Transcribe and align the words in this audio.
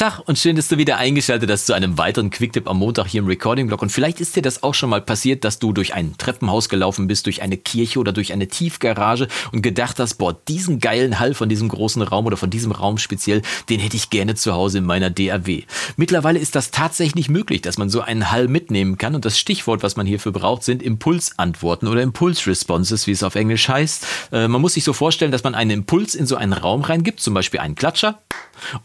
Tag 0.00 0.22
und 0.24 0.38
schön, 0.38 0.56
dass 0.56 0.68
du 0.68 0.78
wieder 0.78 0.96
eingeschaltet 0.96 1.50
hast 1.50 1.66
zu 1.66 1.74
einem 1.74 1.98
weiteren 1.98 2.30
Quicktip 2.30 2.70
am 2.70 2.78
Montag 2.78 3.08
hier 3.08 3.20
im 3.20 3.26
Recording-Blog. 3.26 3.82
Und 3.82 3.92
vielleicht 3.92 4.18
ist 4.22 4.34
dir 4.34 4.40
das 4.40 4.62
auch 4.62 4.72
schon 4.72 4.88
mal 4.88 5.02
passiert, 5.02 5.44
dass 5.44 5.58
du 5.58 5.74
durch 5.74 5.92
ein 5.92 6.16
Treppenhaus 6.16 6.70
gelaufen 6.70 7.06
bist, 7.06 7.26
durch 7.26 7.42
eine 7.42 7.58
Kirche 7.58 7.98
oder 7.98 8.10
durch 8.12 8.32
eine 8.32 8.48
Tiefgarage 8.48 9.28
und 9.52 9.60
gedacht 9.60 9.98
hast, 9.98 10.14
boah, 10.14 10.32
diesen 10.48 10.78
geilen 10.78 11.20
Hall 11.20 11.34
von 11.34 11.50
diesem 11.50 11.68
großen 11.68 12.00
Raum 12.00 12.24
oder 12.24 12.38
von 12.38 12.48
diesem 12.48 12.72
Raum 12.72 12.96
speziell, 12.96 13.42
den 13.68 13.78
hätte 13.78 13.94
ich 13.94 14.08
gerne 14.08 14.34
zu 14.36 14.54
Hause 14.54 14.78
in 14.78 14.86
meiner 14.86 15.10
DAW. 15.10 15.64
Mittlerweile 15.98 16.38
ist 16.38 16.54
das 16.54 16.70
tatsächlich 16.70 17.28
möglich, 17.28 17.60
dass 17.60 17.76
man 17.76 17.90
so 17.90 18.00
einen 18.00 18.30
Hall 18.30 18.48
mitnehmen 18.48 18.96
kann. 18.96 19.14
Und 19.14 19.26
das 19.26 19.38
Stichwort, 19.38 19.82
was 19.82 19.96
man 19.96 20.06
hierfür 20.06 20.32
braucht, 20.32 20.64
sind 20.64 20.82
Impulsantworten 20.82 21.88
oder 21.88 22.00
Impulse-Responses, 22.00 23.06
wie 23.06 23.12
es 23.12 23.22
auf 23.22 23.34
Englisch 23.34 23.68
heißt. 23.68 24.06
Äh, 24.32 24.48
man 24.48 24.62
muss 24.62 24.72
sich 24.72 24.84
so 24.84 24.94
vorstellen, 24.94 25.30
dass 25.30 25.44
man 25.44 25.54
einen 25.54 25.72
Impuls 25.72 26.14
in 26.14 26.24
so 26.24 26.36
einen 26.36 26.54
Raum 26.54 26.80
reingibt, 26.80 27.20
zum 27.20 27.34
Beispiel 27.34 27.60
einen 27.60 27.74
Klatscher. 27.74 28.18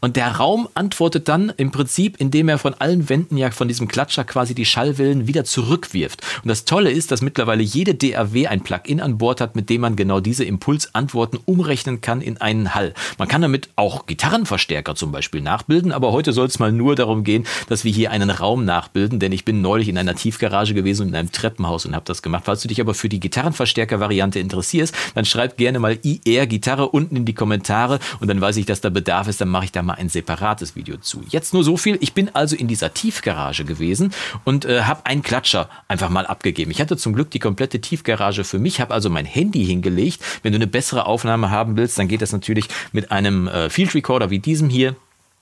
Und 0.02 0.16
der 0.16 0.32
Raum 0.32 0.68
antwortet 0.74 1.28
dann 1.28 1.54
im 1.58 1.72
Prinzip, 1.72 2.20
indem 2.20 2.50
er 2.50 2.58
von 2.58 2.74
allen 2.76 3.10
Wänden 3.10 3.38
ja 3.38 3.52
von 3.52 3.68
diesem 3.68 3.88
Klatscher 3.88 4.24
quasi 4.24 4.56
die 4.56 4.66
Schallwellen 4.66 5.28
wieder 5.28 5.44
zurückwirft. 5.44 6.22
Und 6.44 6.50
das 6.50 6.66
Tolle 6.66 6.92
ist, 6.92 7.12
dass 7.12 7.22
mittlerweile 7.22 7.64
jede 7.64 7.96
DAW 7.96 8.48
ein 8.48 8.62
Plugin 8.62 9.02
an 9.02 9.18
Bord 9.18 9.42
hat, 9.42 9.56
mit 9.56 9.70
dem 9.70 9.82
man 9.82 9.96
genau 9.96 10.20
diese 10.20 10.46
Impulsantworten 10.46 11.40
umrechnen 11.46 12.02
kann 12.02 12.22
in 12.22 12.38
einen 12.38 12.74
Hall. 12.74 12.94
Man 13.18 13.28
kann 13.28 13.42
damit 13.42 13.70
auch 13.76 14.06
Gitarrenverstärker 14.06 14.96
zum 14.96 15.12
Beispiel 15.12 15.42
nachbilden, 15.42 15.92
aber 15.92 16.12
heute 16.12 16.34
soll 16.34 16.48
es 16.48 16.60
mal 16.60 16.72
nur 16.72 16.96
darum 16.96 17.24
gehen, 17.24 17.46
dass 17.68 17.84
wir 17.84 17.92
hier 17.92 18.12
einen 18.12 18.30
Raum 18.30 18.66
nachbilden, 18.66 19.20
denn 19.20 19.32
ich 19.32 19.46
bin 19.46 19.62
neulich 19.62 19.90
in 19.90 19.98
einer 19.98 20.16
Tiefgarage 20.16 20.74
gewesen 20.74 21.04
und 21.04 21.10
in 21.10 21.16
einem 21.16 21.32
Treppenhaus 21.32 21.86
und 21.86 21.96
habe 21.96 22.06
das 22.06 22.22
gemacht. 22.22 22.44
Falls 22.46 22.62
du 22.62 22.68
dich 22.68 22.82
aber 22.82 22.94
für 22.94 23.10
die 23.10 23.20
Gitarrenverstärker-Variante 23.20 24.40
interessierst, 24.40 24.96
dann 25.14 25.26
schreib 25.26 25.58
gerne 25.58 25.80
mal 25.80 26.00
IR 26.02 26.48
Gitarre 26.48 26.90
unten 26.90 27.16
in 27.16 27.26
die 27.26 27.34
Kommentare 27.34 28.00
und 28.20 28.28
dann 28.28 28.42
weiß 28.42 28.58
ich, 28.58 28.66
dass 28.66 28.82
da 28.82 28.90
Bedarf 28.90 29.28
ist, 29.28 29.42
dann 29.46 29.52
mache 29.52 29.66
ich 29.66 29.72
da 29.72 29.84
mal 29.84 29.94
ein 29.94 30.10
separates 30.10 30.76
Video 30.76 30.98
zu. 30.98 31.24
Jetzt 31.30 31.54
nur 31.54 31.64
so 31.64 31.78
viel. 31.78 31.98
Ich 32.02 32.14
bin 32.14 32.34
also 32.34 32.56
in 32.56 32.68
dieser 32.68 32.94
Tiefgarage 32.94 33.64
gewesen 33.64 34.12
und 34.44 34.66
äh, 34.66 34.82
habe 34.82 35.06
einen 35.06 35.22
Klatscher 35.22 35.70
einfach 35.88 36.10
mal 36.10 36.26
abgegeben. 36.26 36.72
Ich 36.72 36.82
hatte 36.82 36.98
zum 36.98 37.14
Glück 37.14 37.30
die 37.30 37.40
komplette 37.40 37.80
Tiefgarage 37.80 38.44
für 38.44 38.58
mich, 38.58 38.82
habe 38.82 38.94
also 38.94 39.12
mein 39.12 39.26
Handy 39.26 39.64
hingelegt. 39.64 40.20
Wenn 40.42 40.52
du 40.52 40.58
eine 40.58 40.68
bessere 40.68 41.06
Aufnahme 41.06 41.52
haben 41.52 41.78
willst, 41.78 42.00
dann 42.00 42.08
geht 42.08 42.24
das 42.24 42.32
natürlich 42.32 42.66
mit 42.92 43.12
einem 43.12 43.48
äh, 43.48 43.70
Field 43.70 43.94
Recorder 43.94 44.32
wie 44.32 44.40
diesem 44.40 44.70
hier 44.70 44.96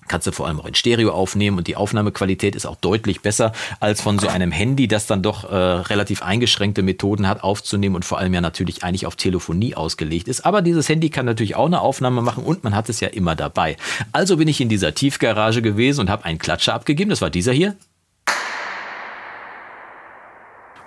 kannst 0.08 0.28
du 0.28 0.32
vor 0.32 0.48
allem 0.48 0.60
auch 0.60 0.66
in 0.66 0.76
Stereo 0.76 1.12
aufnehmen 1.12 1.58
und 1.58 1.68
die 1.68 1.76
Aufnahmequalität 1.76 2.56
ist 2.56 2.66
auch 2.66 2.76
deutlich 2.76 3.22
besser 3.22 3.52
als 3.80 4.02
von 4.02 4.20
so 4.20 4.28
einem 4.28 4.52
Handy, 4.52 4.88
das 4.88 5.08
dann 5.08 5.22
doch 5.22 5.50
äh, 5.50 5.56
relativ 5.56 6.22
eingeschränkte 6.22 6.82
Methoden 6.82 7.28
hat 7.28 7.44
aufzunehmen 7.44 7.96
und 7.96 8.06
vor 8.06 8.20
allem 8.20 8.34
ja 8.34 8.42
natürlich 8.42 8.84
eigentlich 8.84 9.06
auf 9.06 9.16
Telefonie 9.16 9.76
ausgelegt 9.76 10.28
ist. 10.28 10.46
Aber 10.46 10.62
dieses 10.62 10.90
Handy 10.90 11.10
kann 11.10 11.26
natürlich 11.26 11.56
auch 11.56 11.68
eine 11.68 11.82
Aufnahme 11.82 12.22
machen 12.22 12.44
und 12.44 12.64
man 12.64 12.76
hat 12.76 12.90
es 12.90 13.00
ja 13.00 13.08
immer 13.10 13.36
dabei. 13.36 13.78
Also 14.12 14.38
bin 14.38 14.48
ich 14.48 14.62
in 14.62 14.70
dieser 14.70 14.94
Tiefgarage 14.94 15.62
gewesen 15.62 16.02
und 16.02 16.10
habe 16.10 16.26
einen 16.26 16.40
Klatscher 16.40 16.74
abgegeben. 16.74 17.10
Das 17.10 17.22
war 17.22 17.30
dieser 17.30 17.54
hier. 17.54 17.76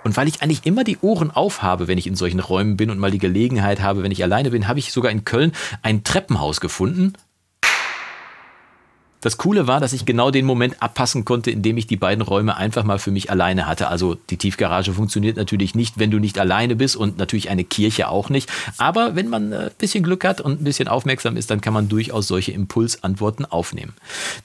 Und 0.07 0.15
weil 0.15 0.29
ich 0.29 0.41
eigentlich 0.41 0.65
immer 0.65 0.85
die 0.85 0.99
Ohren 1.01 1.31
aufhabe, 1.31 1.89
wenn 1.89 1.97
ich 1.97 2.07
in 2.07 2.15
solchen 2.15 2.39
Räumen 2.39 2.77
bin 2.77 2.89
und 2.89 2.97
mal 2.97 3.11
die 3.11 3.17
Gelegenheit 3.17 3.81
habe, 3.81 4.03
wenn 4.03 4.11
ich 4.13 4.23
alleine 4.23 4.51
bin, 4.51 4.69
habe 4.69 4.79
ich 4.79 4.93
sogar 4.93 5.11
in 5.11 5.25
Köln 5.25 5.51
ein 5.81 6.05
Treppenhaus 6.05 6.61
gefunden, 6.61 7.11
das 9.27 9.37
Coole 9.37 9.67
war, 9.67 9.81
dass 9.81 9.91
ich 9.91 10.05
genau 10.05 10.31
den 10.31 10.45
Moment 10.45 10.81
abpassen 10.81 11.25
konnte, 11.25 11.51
in 11.51 11.61
dem 11.61 11.75
ich 11.75 11.85
die 11.85 11.97
beiden 11.97 12.21
Räume 12.21 12.55
einfach 12.55 12.85
mal 12.85 12.97
für 12.97 13.11
mich 13.11 13.29
alleine 13.29 13.67
hatte. 13.67 13.89
Also 13.89 14.15
die 14.29 14.37
Tiefgarage 14.37 14.93
funktioniert 14.93 15.35
natürlich 15.35 15.75
nicht, 15.75 15.99
wenn 15.99 16.11
du 16.11 16.19
nicht 16.19 16.39
alleine 16.39 16.77
bist 16.77 16.95
und 16.95 17.17
natürlich 17.17 17.49
eine 17.49 17.65
Kirche 17.65 18.07
auch 18.07 18.29
nicht. 18.29 18.49
Aber 18.77 19.17
wenn 19.17 19.27
man 19.27 19.51
ein 19.51 19.67
äh, 19.67 19.69
bisschen 19.77 20.01
Glück 20.01 20.23
hat 20.23 20.39
und 20.39 20.61
ein 20.61 20.63
bisschen 20.63 20.87
aufmerksam 20.87 21.35
ist, 21.35 21.51
dann 21.51 21.59
kann 21.59 21.73
man 21.73 21.89
durchaus 21.89 22.29
solche 22.29 22.53
Impulsantworten 22.53 23.43
aufnehmen. 23.43 23.95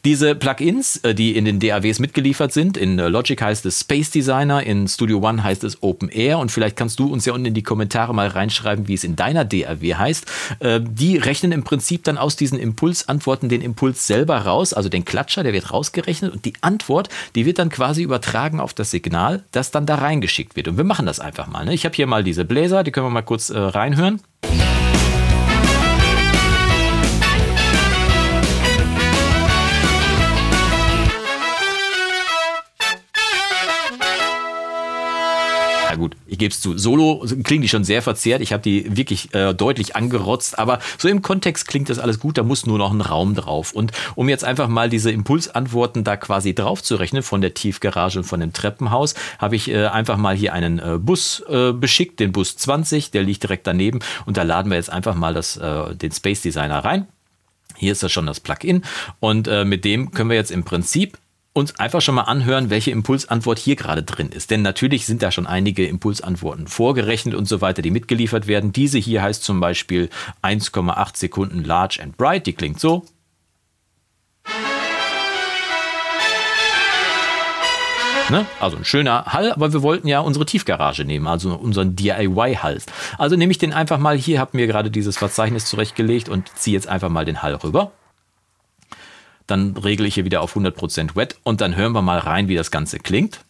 Diese 0.05 0.35
Plugins, 0.35 0.97
äh, 1.05 1.15
die 1.15 1.37
in 1.37 1.45
den 1.45 1.61
DAWs 1.61 2.01
mitgeliefert 2.01 2.53
sind, 2.53 2.77
in 2.77 2.99
äh, 2.99 3.07
Logic 3.07 3.41
heißt 3.41 3.65
es 3.67 3.79
Space 3.79 4.11
Designer, 4.11 4.65
in 4.65 4.89
Studio 4.89 5.21
One 5.21 5.45
heißt 5.45 5.63
es 5.63 5.81
Open 5.81 6.09
Air 6.09 6.41
und 6.41 6.51
vielleicht 6.51 6.77
kannst 6.77 6.99
du 6.99 7.07
uns 7.07 7.25
ja 7.25 7.35
unten 7.35 7.47
in 7.47 7.55
die 7.55 7.63
Kommentare 7.63 8.17
mal 8.17 8.27
reinschreiben, 8.27 8.89
wie 8.89 8.95
es 8.95 9.05
in 9.05 9.15
deiner 9.15 9.45
DAW 9.45 9.95
heißt. 9.95 10.27
Die 10.81 11.19
rechnen 11.19 11.53
im 11.53 11.63
Prinzip 11.63 12.03
dann 12.03 12.19
aus 12.19 12.35
diesen 12.35 12.59
Impulsantworten 12.59 13.49
den 13.49 13.63
Impuls 13.63 14.09
selber 14.09 14.39
raus 14.39 14.72
also 14.75 14.89
den 14.89 15.05
Klatscher, 15.05 15.43
der 15.43 15.53
wird 15.53 15.73
rausgerechnet 15.73 16.33
und 16.33 16.45
die 16.45 16.55
Antwort, 16.61 17.09
die 17.35 17.47
wird 17.47 17.59
dann 17.59 17.69
quasi 17.69 18.03
übertragen 18.03 18.61
auf 18.61 18.75
das 18.75 18.91
Signal, 18.91 19.45
das 19.53 19.71
dann 19.71 19.87
da 19.87 19.97
reingeschickt 19.97 20.57
wird. 20.57 20.69
Und 20.69 20.77
wir 20.77 20.85
machen 20.85 21.07
das 21.07 21.21
einfach 21.21 21.47
mal. 21.47 21.65
Ne? 21.65 21.75
Ich 21.75 21.85
habe 21.85 21.95
hier 21.95 22.07
mal 22.07 22.25
diese 22.25 22.45
Bläser, 22.45 22.83
die 22.85 22.93
können 22.93 23.07
wir 23.07 23.11
mal 23.11 23.23
kurz 23.23 23.51
äh, 23.51 23.59
reinhören. 23.59 24.21
ja 24.43 24.72
es 36.51 36.61
zu, 36.61 36.77
solo 36.77 37.25
klingen 37.45 37.63
die 37.63 37.69
schon 37.69 37.85
sehr 37.85 38.03
verzerrt. 38.03 38.41
Ich 38.41 38.53
habe 38.53 38.63
die 38.63 38.97
wirklich 38.97 39.33
äh, 39.35 39.55
deutlich 39.55 39.97
angerotzt, 39.97 40.59
aber 40.59 40.81
so 40.99 41.09
im 41.09 41.23
Kontext 41.23 41.69
klingt 41.69 41.89
das 41.89 41.99
alles 41.99 42.19
gut, 42.19 42.39
da 42.39 42.43
muss 42.43 42.67
nur 42.67 42.79
noch 42.79 42.93
ein 42.93 43.01
Raum 43.01 43.35
drauf. 43.35 43.73
Und 43.73 43.93
um 44.15 44.29
jetzt 44.29 44.45
einfach 44.45 44.69
mal 44.69 44.89
diese 44.89 45.11
Impulsantworten 45.11 46.05
da 46.05 46.17
quasi 46.17 46.55
drauf 46.55 46.83
zu 46.83 46.97
rechnen 46.97 47.23
von 47.23 47.41
der 47.41 47.55
Tiefgarage 47.55 48.19
und 48.19 48.25
von 48.25 48.41
dem 48.41 48.53
Treppenhaus, 48.53 49.15
habe 49.39 49.57
ich 49.57 49.71
äh, 49.71 49.87
einfach 49.87 50.17
mal 50.17 50.35
hier 50.35 50.53
einen 50.53 50.79
äh, 50.79 50.99
Bus 50.99 51.43
äh, 51.49 51.73
beschickt, 51.73 52.21
den 52.21 52.33
Bus 52.33 52.57
20, 52.57 53.11
der 53.11 53.23
liegt 53.23 53.43
direkt 53.43 53.67
daneben 53.67 54.01
und 54.27 54.37
da 54.37 54.43
laden 54.43 54.71
wir 54.71 54.77
jetzt 54.77 54.91
einfach 54.91 55.15
mal 55.15 55.35
das, 55.35 55.57
äh, 55.57 55.95
den 55.95 56.13
Space 56.13 56.43
Designer 56.43 56.85
rein. 56.85 57.07
Hier 57.77 57.93
ist 57.93 58.03
ja 58.03 58.09
schon 58.09 58.27
das 58.27 58.41
Plugin 58.41 58.83
und 59.21 59.49
äh, 59.49 59.65
mit 59.65 59.85
dem 59.85 60.11
können 60.11 60.31
wir 60.31 60.37
jetzt 60.37 60.51
im 60.51 60.65
Prinzip 60.65 61.19
uns 61.55 61.79
einfach 61.79 62.01
schon 62.01 62.15
mal 62.15 62.23
anhören, 62.23 62.71
welche 62.71 62.91
Impulsantwort 62.91 63.59
hier 63.59 63.77
gerade 63.77 64.03
drin 64.03 64.31
ist. 64.31 64.51
Denn 64.51 64.63
natürlich 64.63 65.05
sind 65.05 65.23
da 65.23 65.31
schon 65.31 65.47
einige 65.47 65.87
Impulsantworten 65.87 66.67
vorgerechnet 66.67 67.35
und 67.35 67.47
so 67.47 67.61
weiter, 67.61 67.83
die 67.83 67.91
mitgeliefert 67.91 68.47
werden. 68.47 68.73
Diese 68.73 68.99
hier 68.99 69.23
heißt 69.23 69.45
zum 69.45 69.61
Beispiel 69.61 70.09
1,8 70.43 71.17
Sekunden 71.17 71.63
Large 71.63 72.01
and 72.03 72.17
Bright. 72.17 72.47
Die 72.47 72.55
klingt 72.55 72.81
so. 72.81 73.05
Ne? 78.31 78.47
Also 78.61 78.79
ein 78.79 78.85
schöner 78.87 79.27
Hall, 79.27 79.53
aber 79.53 79.75
wir 79.75 79.83
wollten 79.83 80.09
ja 80.09 80.21
unsere 80.21 80.47
Tiefgarage 80.47 81.05
nehmen, 81.05 81.27
also 81.27 81.55
unseren 81.55 81.97
DIY-Hall. 81.97 82.81
Also 83.19 83.37
nehme 83.37 83.51
ich 83.51 83.59
den 83.59 83.75
einfach 83.75 83.99
mal 83.99 84.17
hier, 84.17 84.41
habe 84.41 84.57
mir 84.57 84.67
gerade 84.67 84.91
dieses 84.91 85.19
Verzeichnis 85.19 85.67
zurechtgelegt 85.67 86.31
und 86.31 86.49
ziehe 86.57 86.75
jetzt 86.75 86.89
einfach 86.89 87.11
mal 87.11 87.27
den 87.27 87.43
Hall 87.43 87.57
rüber. 87.57 87.93
Dann 89.53 89.77
regle 89.77 90.09
ich 90.09 90.15
hier 90.15 90.25
wieder 90.25 90.41
auf 90.41 90.57
100% 90.57 91.15
Wet 91.15 91.37
und 91.43 91.61
dann 91.61 91.77
hören 91.77 91.93
wir 91.93 92.01
mal 92.01 92.17
rein, 92.17 92.49
wie 92.49 92.55
das 92.55 92.71
Ganze 92.71 92.99
klingt. 92.99 93.41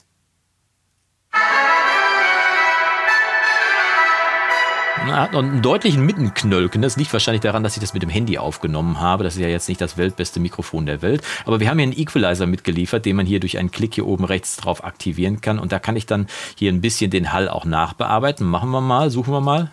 Hat 5.07 5.33
noch 5.33 5.45
einen 5.45 5.63
deutlichen 5.63 6.05
Mittenknölken. 6.05 6.83
Das 6.83 6.97
liegt 6.97 7.13
wahrscheinlich 7.13 7.43
daran, 7.43 7.63
dass 7.63 7.77
ich 7.77 7.81
das 7.81 7.95
mit 7.95 8.03
dem 8.03 8.11
Handy 8.11 8.37
aufgenommen 8.37 8.99
habe. 8.99 9.23
Das 9.23 9.37
ist 9.37 9.41
ja 9.43 9.47
jetzt 9.47 9.69
nicht 9.69 9.81
das 9.81 9.97
weltbeste 9.97 10.41
Mikrofon 10.41 10.87
der 10.87 11.03
Welt. 11.03 11.23
Aber 11.45 11.61
wir 11.61 11.71
haben 11.71 11.79
hier 11.79 11.85
einen 11.85 11.97
Equalizer 11.97 12.49
mitgeliefert, 12.49 13.07
den 13.07 13.15
man 13.15 13.27
hier 13.27 13.39
durch 13.39 13.59
einen 13.59 13.71
Klick 13.71 13.95
hier 13.95 14.07
oben 14.09 14.25
rechts 14.25 14.57
drauf 14.57 14.83
aktivieren 14.83 15.41
kann. 15.41 15.61
Und 15.61 15.71
da 15.71 15.79
kann 15.79 15.95
ich 15.95 16.07
dann 16.07 16.27
hier 16.57 16.73
ein 16.73 16.81
bisschen 16.81 17.13
den 17.13 17.33
Hall 17.33 17.49
auch 17.49 17.65
nachbearbeiten. 17.65 18.45
Machen 18.45 18.71
wir 18.71 18.81
mal, 18.81 19.09
suchen 19.09 19.33
wir 19.33 19.41
mal. 19.41 19.71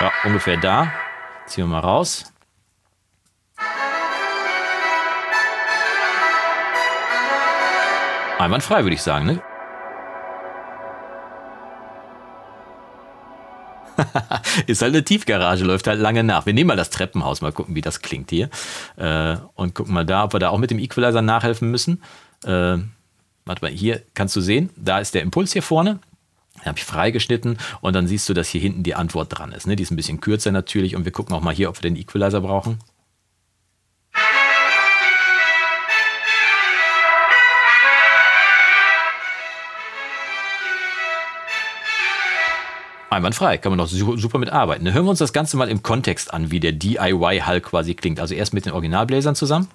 Ja, 0.00 0.10
ungefähr 0.24 0.56
da. 0.56 0.92
Ziehen 1.46 1.64
wir 1.64 1.68
mal 1.68 1.80
raus. 1.80 2.32
Einwandfrei, 8.38 8.82
würde 8.84 8.94
ich 8.94 9.02
sagen, 9.02 9.26
ne? 9.26 9.42
ist 14.66 14.82
halt 14.82 14.94
eine 14.94 15.04
Tiefgarage, 15.04 15.64
läuft 15.64 15.86
halt 15.86 16.00
lange 16.00 16.24
nach. 16.24 16.46
Wir 16.46 16.54
nehmen 16.54 16.68
mal 16.68 16.76
das 16.76 16.90
Treppenhaus, 16.90 17.40
mal 17.42 17.52
gucken, 17.52 17.74
wie 17.74 17.80
das 17.80 18.00
klingt 18.00 18.30
hier. 18.30 18.48
Äh, 18.96 19.36
und 19.54 19.74
gucken 19.74 19.92
mal 19.92 20.06
da, 20.06 20.24
ob 20.24 20.32
wir 20.32 20.40
da 20.40 20.48
auch 20.50 20.58
mit 20.58 20.70
dem 20.70 20.78
Equalizer 20.78 21.22
nachhelfen 21.22 21.70
müssen. 21.70 22.02
Äh, 22.44 22.78
warte 23.44 23.62
mal, 23.62 23.70
hier 23.70 24.02
kannst 24.14 24.34
du 24.36 24.40
sehen, 24.40 24.70
da 24.76 24.98
ist 25.00 25.14
der 25.14 25.22
Impuls 25.22 25.52
hier 25.52 25.62
vorne. 25.62 25.98
Habe 26.64 26.78
ich 26.78 26.84
freigeschnitten 26.84 27.58
und 27.80 27.94
dann 27.94 28.06
siehst 28.06 28.28
du, 28.28 28.34
dass 28.34 28.48
hier 28.48 28.60
hinten 28.60 28.82
die 28.82 28.94
Antwort 28.94 29.36
dran 29.36 29.52
ist. 29.52 29.66
Ne? 29.66 29.76
Die 29.76 29.82
ist 29.82 29.90
ein 29.90 29.96
bisschen 29.96 30.20
kürzer 30.20 30.52
natürlich 30.52 30.94
und 30.94 31.04
wir 31.04 31.12
gucken 31.12 31.34
auch 31.34 31.40
mal 31.40 31.54
hier, 31.54 31.70
ob 31.70 31.76
wir 31.78 31.88
den 31.88 31.96
Equalizer 31.96 32.40
brauchen. 32.40 32.78
Einwandfrei, 43.10 43.58
kann 43.58 43.72
man 43.72 43.78
doch 43.78 43.88
super 43.88 44.38
mit 44.38 44.50
arbeiten. 44.50 44.92
Hören 44.92 45.04
wir 45.04 45.10
uns 45.10 45.18
das 45.18 45.32
Ganze 45.32 45.56
mal 45.56 45.68
im 45.68 45.82
Kontext 45.82 46.32
an, 46.32 46.52
wie 46.52 46.60
der 46.60 46.72
DIY-Hall 46.72 47.60
quasi 47.60 47.94
klingt. 47.94 48.20
Also 48.20 48.34
erst 48.34 48.54
mit 48.54 48.66
den 48.66 48.72
Originalbläsern 48.72 49.34
zusammen. 49.34 49.66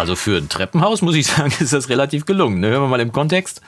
Also 0.00 0.16
für 0.16 0.38
ein 0.38 0.48
Treppenhaus, 0.48 1.02
muss 1.02 1.14
ich 1.14 1.26
sagen, 1.26 1.52
ist 1.60 1.74
das 1.74 1.90
relativ 1.90 2.24
gelungen. 2.24 2.60
Ne? 2.60 2.68
Hören 2.68 2.84
wir 2.84 2.88
mal 2.88 3.00
im 3.00 3.12
Kontext. 3.12 3.60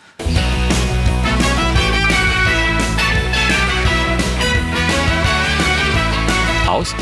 Aus. 6.67 6.95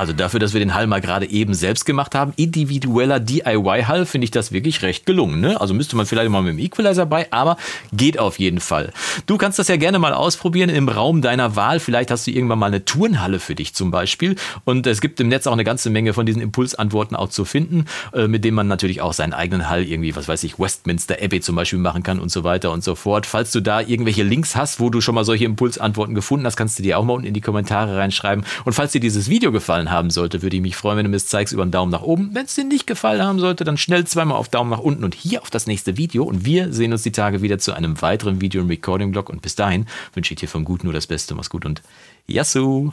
Also 0.00 0.14
dafür, 0.14 0.40
dass 0.40 0.54
wir 0.54 0.60
den 0.60 0.72
Hall 0.72 0.86
mal 0.86 1.02
gerade 1.02 1.28
eben 1.28 1.52
selbst 1.52 1.84
gemacht 1.84 2.14
haben, 2.14 2.32
individueller 2.36 3.20
DIY-Hall, 3.20 4.06
finde 4.06 4.24
ich 4.24 4.30
das 4.30 4.50
wirklich 4.50 4.80
recht 4.80 5.04
gelungen. 5.04 5.42
Ne? 5.42 5.60
Also 5.60 5.74
müsste 5.74 5.94
man 5.94 6.06
vielleicht 6.06 6.30
mal 6.30 6.40
mit 6.40 6.54
dem 6.54 6.58
Equalizer 6.58 7.04
bei, 7.04 7.30
aber 7.30 7.58
geht 7.92 8.18
auf 8.18 8.38
jeden 8.38 8.60
Fall. 8.60 8.94
Du 9.26 9.36
kannst 9.36 9.58
das 9.58 9.68
ja 9.68 9.76
gerne 9.76 9.98
mal 9.98 10.14
ausprobieren 10.14 10.70
im 10.70 10.88
Raum 10.88 11.20
deiner 11.20 11.54
Wahl. 11.54 11.80
Vielleicht 11.80 12.10
hast 12.10 12.26
du 12.26 12.30
irgendwann 12.30 12.58
mal 12.58 12.68
eine 12.68 12.86
Turnhalle 12.86 13.40
für 13.40 13.54
dich 13.54 13.74
zum 13.74 13.90
Beispiel. 13.90 14.36
Und 14.64 14.86
es 14.86 15.02
gibt 15.02 15.20
im 15.20 15.28
Netz 15.28 15.46
auch 15.46 15.52
eine 15.52 15.64
ganze 15.64 15.90
Menge 15.90 16.14
von 16.14 16.24
diesen 16.24 16.40
Impulsantworten 16.40 17.14
auch 17.14 17.28
zu 17.28 17.44
finden, 17.44 17.84
äh, 18.14 18.26
mit 18.26 18.42
denen 18.42 18.54
man 18.54 18.68
natürlich 18.68 19.02
auch 19.02 19.12
seinen 19.12 19.34
eigenen 19.34 19.68
Hall 19.68 19.82
irgendwie, 19.82 20.16
was 20.16 20.28
weiß 20.28 20.44
ich, 20.44 20.58
Westminster 20.58 21.16
Abbey 21.20 21.42
zum 21.42 21.56
Beispiel 21.56 21.78
machen 21.78 22.02
kann 22.02 22.20
und 22.20 22.30
so 22.30 22.42
weiter 22.42 22.72
und 22.72 22.82
so 22.82 22.94
fort. 22.94 23.26
Falls 23.26 23.52
du 23.52 23.60
da 23.60 23.82
irgendwelche 23.82 24.22
Links 24.22 24.56
hast, 24.56 24.80
wo 24.80 24.88
du 24.88 25.02
schon 25.02 25.14
mal 25.14 25.26
solche 25.26 25.44
Impulsantworten 25.44 26.14
gefunden 26.14 26.46
hast, 26.46 26.56
kannst 26.56 26.78
du 26.78 26.82
dir 26.82 26.98
auch 26.98 27.04
mal 27.04 27.12
unten 27.12 27.26
in 27.26 27.34
die 27.34 27.42
Kommentare 27.42 27.98
reinschreiben. 27.98 28.46
Und 28.64 28.72
falls 28.72 28.92
dir 28.92 29.00
dieses 29.02 29.28
Video 29.28 29.52
haben 29.90 30.10
sollte, 30.10 30.42
würde 30.42 30.56
ich 30.56 30.62
mich 30.62 30.76
freuen, 30.76 30.98
wenn 30.98 31.04
du 31.04 31.10
mir 31.10 31.16
es 31.16 31.26
zeigst 31.26 31.52
über 31.52 31.62
einen 31.62 31.70
Daumen 31.70 31.90
nach 31.90 32.02
oben. 32.02 32.30
Wenn 32.32 32.46
es 32.46 32.54
dir 32.54 32.64
nicht 32.64 32.86
gefallen 32.86 33.22
haben 33.22 33.38
sollte, 33.38 33.64
dann 33.64 33.76
schnell 33.76 34.06
zweimal 34.06 34.36
auf 34.36 34.48
Daumen 34.48 34.70
nach 34.70 34.78
unten 34.78 35.04
und 35.04 35.14
hier 35.14 35.42
auf 35.42 35.50
das 35.50 35.66
nächste 35.66 35.96
Video. 35.96 36.24
Und 36.24 36.44
wir 36.44 36.72
sehen 36.72 36.92
uns 36.92 37.02
die 37.02 37.12
Tage 37.12 37.42
wieder 37.42 37.58
zu 37.58 37.72
einem 37.72 38.00
weiteren 38.02 38.40
Video 38.40 38.62
im 38.62 38.68
Recording-Blog. 38.68 39.28
Und 39.28 39.42
bis 39.42 39.54
dahin 39.54 39.86
wünsche 40.14 40.34
ich 40.34 40.40
dir 40.40 40.48
vom 40.48 40.64
Guten 40.64 40.86
nur 40.86 40.94
das 40.94 41.06
Beste. 41.06 41.34
Mach's 41.34 41.50
gut 41.50 41.66
und 41.66 41.82
Yassou! 42.26 42.92